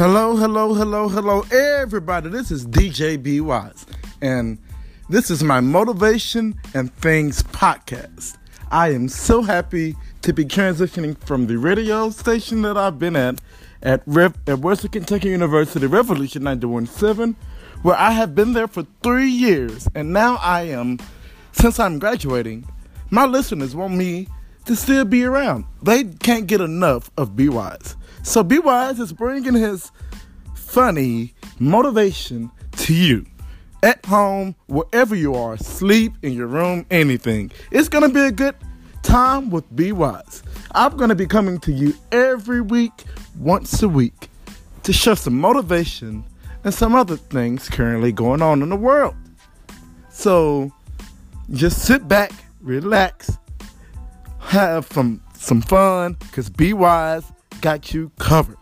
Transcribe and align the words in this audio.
Hello, 0.00 0.34
hello, 0.34 0.72
hello, 0.72 1.10
hello, 1.10 1.44
everybody. 1.52 2.30
This 2.30 2.50
is 2.50 2.66
DJ 2.66 3.22
B 3.22 3.42
Wise, 3.42 3.84
and 4.22 4.56
this 5.10 5.30
is 5.30 5.44
my 5.44 5.60
Motivation 5.60 6.58
and 6.72 6.90
Things 6.90 7.42
podcast. 7.42 8.38
I 8.70 8.94
am 8.94 9.10
so 9.10 9.42
happy 9.42 9.94
to 10.22 10.32
be 10.32 10.46
transitioning 10.46 11.18
from 11.26 11.48
the 11.48 11.58
radio 11.58 12.08
station 12.08 12.62
that 12.62 12.78
I've 12.78 12.98
been 12.98 13.14
at 13.14 13.42
at, 13.82 14.02
Rev- 14.06 14.38
at 14.46 14.60
Western 14.60 14.90
Kentucky 14.90 15.28
University 15.28 15.86
Revolution 15.86 16.44
917, 16.44 17.36
where 17.82 17.96
I 17.96 18.12
have 18.12 18.34
been 18.34 18.54
there 18.54 18.68
for 18.68 18.86
three 19.02 19.28
years, 19.28 19.86
and 19.94 20.14
now 20.14 20.36
I 20.36 20.62
am, 20.62 20.98
since 21.52 21.78
I'm 21.78 21.98
graduating, 21.98 22.66
my 23.10 23.26
listeners 23.26 23.76
want 23.76 23.96
me 23.96 24.28
to 24.64 24.76
still 24.76 25.04
be 25.04 25.24
around. 25.24 25.66
They 25.82 26.04
can't 26.04 26.46
get 26.46 26.62
enough 26.62 27.10
of 27.18 27.36
B 27.36 27.50
Wise. 27.50 27.96
So 28.22 28.42
Be 28.42 28.58
Wise 28.58 29.00
is 29.00 29.12
bringing 29.12 29.54
his 29.54 29.90
funny 30.54 31.34
motivation 31.58 32.50
to 32.72 32.94
you. 32.94 33.26
At 33.82 34.04
home, 34.04 34.54
wherever 34.66 35.14
you 35.14 35.34
are, 35.34 35.56
sleep, 35.56 36.12
in 36.22 36.32
your 36.32 36.46
room, 36.46 36.84
anything. 36.90 37.50
It's 37.70 37.88
going 37.88 38.06
to 38.06 38.12
be 38.12 38.20
a 38.20 38.30
good 38.30 38.54
time 39.02 39.50
with 39.50 39.74
Be 39.74 39.92
Wise. 39.92 40.42
I'm 40.72 40.96
going 40.96 41.08
to 41.08 41.14
be 41.14 41.26
coming 41.26 41.58
to 41.60 41.72
you 41.72 41.94
every 42.12 42.60
week, 42.60 42.92
once 43.38 43.82
a 43.82 43.88
week, 43.88 44.28
to 44.82 44.92
show 44.92 45.14
some 45.14 45.40
motivation 45.40 46.24
and 46.62 46.74
some 46.74 46.94
other 46.94 47.16
things 47.16 47.68
currently 47.68 48.12
going 48.12 48.42
on 48.42 48.62
in 48.62 48.68
the 48.68 48.76
world. 48.76 49.14
So 50.10 50.70
just 51.52 51.82
sit 51.82 52.06
back, 52.06 52.32
relax, 52.60 53.38
have 54.40 54.86
some 54.92 55.22
some 55.34 55.62
fun, 55.62 56.16
because 56.20 56.50
Be 56.50 56.74
Wise 56.74 57.32
got 57.60 57.92
you 57.92 58.10
covered. 58.18 58.56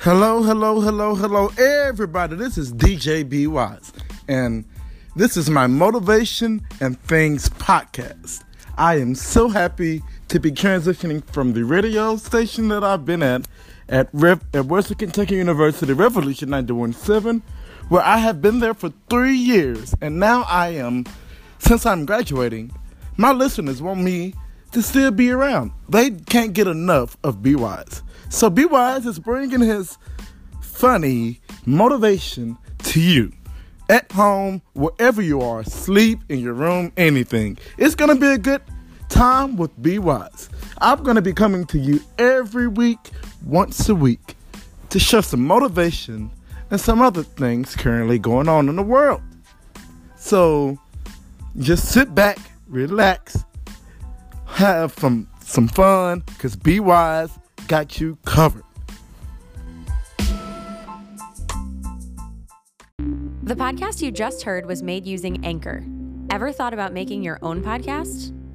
Hello, 0.00 0.42
hello, 0.42 0.80
hello, 0.80 1.14
hello, 1.14 1.50
everybody. 1.58 2.36
This 2.36 2.56
is 2.56 2.72
DJ 2.72 3.28
B 3.28 3.46
Wise, 3.46 3.92
and 4.28 4.64
this 5.16 5.36
is 5.36 5.50
my 5.50 5.66
Motivation 5.66 6.62
and 6.80 6.98
Things 7.02 7.50
podcast. 7.50 8.44
I 8.78 8.96
am 8.96 9.14
so 9.14 9.48
happy 9.48 10.02
to 10.28 10.38
be 10.38 10.50
transitioning 10.50 11.24
from 11.30 11.54
the 11.54 11.64
radio 11.64 12.16
station 12.16 12.68
that 12.68 12.84
I've 12.84 13.04
been 13.06 13.22
at 13.22 13.48
at, 13.88 14.08
Rev- 14.12 14.44
at 14.52 14.66
Western 14.66 14.98
Kentucky 14.98 15.36
University 15.36 15.92
Revolution 15.94 16.50
917, 16.50 17.42
where 17.88 18.02
I 18.02 18.18
have 18.18 18.42
been 18.42 18.60
there 18.60 18.74
for 18.74 18.92
three 19.08 19.36
years, 19.36 19.94
and 20.02 20.20
now 20.20 20.42
I 20.42 20.68
am, 20.74 21.06
since 21.58 21.86
I'm 21.86 22.04
graduating, 22.04 22.72
my 23.16 23.32
listeners 23.32 23.80
want 23.80 24.00
me 24.00 24.34
to 24.72 24.82
still 24.82 25.10
be 25.10 25.30
around. 25.30 25.72
They 25.88 26.10
can't 26.10 26.52
get 26.52 26.66
enough 26.66 27.16
of 27.24 27.42
Be 27.42 27.54
Wise. 27.54 28.02
So 28.28 28.50
Be 28.50 28.66
Wise 28.66 29.06
is 29.06 29.18
bringing 29.18 29.60
his 29.60 29.96
funny 30.60 31.40
motivation 31.64 32.58
to 32.84 33.00
you. 33.00 33.32
At 33.88 34.12
home, 34.12 34.60
wherever 34.74 35.22
you 35.22 35.40
are, 35.40 35.64
sleep, 35.64 36.20
in 36.28 36.40
your 36.40 36.52
room, 36.52 36.92
anything. 36.98 37.56
It's 37.78 37.94
to 37.94 38.14
be 38.14 38.26
a 38.26 38.36
good 38.36 38.60
time 39.08 39.56
with 39.56 39.80
Be 39.82 39.98
Wise. 39.98 40.48
I'm 40.80 41.02
going 41.02 41.16
to 41.16 41.22
be 41.22 41.32
coming 41.32 41.64
to 41.66 41.78
you 41.78 42.00
every 42.18 42.68
week, 42.68 42.98
once 43.44 43.88
a 43.88 43.94
week, 43.94 44.36
to 44.90 44.98
share 44.98 45.22
some 45.22 45.46
motivation 45.46 46.30
and 46.70 46.80
some 46.80 47.00
other 47.00 47.22
things 47.22 47.74
currently 47.74 48.18
going 48.18 48.48
on 48.48 48.68
in 48.68 48.76
the 48.76 48.82
world. 48.82 49.22
So 50.16 50.78
just 51.58 51.88
sit 51.88 52.14
back, 52.14 52.38
relax, 52.66 53.44
have 54.46 54.92
some 54.94 55.28
some 55.40 55.68
fun, 55.68 56.22
because 56.26 56.56
Be 56.56 56.78
Wise 56.78 57.30
got 57.68 58.00
you 58.00 58.18
covered. 58.26 58.64
The 63.42 63.54
podcast 63.54 64.02
you 64.02 64.10
just 64.10 64.42
heard 64.42 64.66
was 64.66 64.82
made 64.82 65.06
using 65.06 65.42
Anchor. 65.42 65.82
Ever 66.28 66.52
thought 66.52 66.74
about 66.74 66.92
making 66.92 67.22
your 67.22 67.38
own 67.40 67.62
podcast? 67.62 68.37